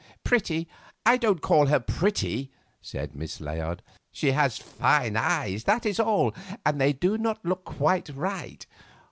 "Pretty! 0.23 0.67
I 1.05 1.17
don't 1.17 1.43
call 1.43 1.67
her 1.67 1.79
pretty," 1.79 2.49
said 2.81 3.13
Miss 3.15 3.39
Layard; 3.39 3.83
"she 4.11 4.31
has 4.31 4.57
fine 4.57 5.15
eyes, 5.15 5.65
that 5.65 5.85
is 5.85 5.99
all, 5.99 6.33
and 6.65 6.81
they 6.81 6.91
do 6.91 7.19
not 7.19 7.45
look 7.45 7.63
quite 7.65 8.09
right. 8.09 8.65